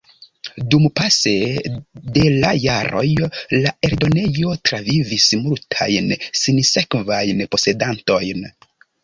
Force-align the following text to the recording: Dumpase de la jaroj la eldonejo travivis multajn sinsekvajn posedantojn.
Dumpase 0.69 1.33
de 2.15 2.23
la 2.45 2.53
jaroj 2.63 3.03
la 3.65 3.73
eldonejo 3.89 4.55
travivis 4.71 5.29
multajn 5.43 6.11
sinsekvajn 6.41 7.47
posedantojn. 7.55 8.45